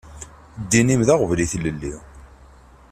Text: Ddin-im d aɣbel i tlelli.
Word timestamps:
Ddin-im 0.61 1.01
d 1.07 1.09
aɣbel 1.13 1.39
i 1.45 1.47
tlelli. 1.51 1.93